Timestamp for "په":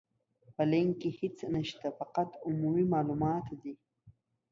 0.55-0.63